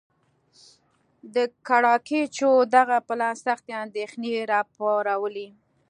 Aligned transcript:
د 1.33 1.35
ګراکچوس 1.67 2.63
دغه 2.75 2.97
پلان 3.07 3.35
سختې 3.45 3.73
اندېښنې 3.83 4.33
را 4.51 4.59
وپارولې. 4.67 5.47